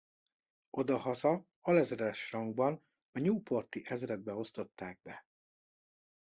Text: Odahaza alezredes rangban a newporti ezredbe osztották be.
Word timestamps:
Odahaza 0.83 1.33
alezredes 1.73 2.23
rangban 2.31 2.81
a 3.11 3.19
newporti 3.19 3.83
ezredbe 3.85 4.33
osztották 4.33 4.99
be. 5.03 5.25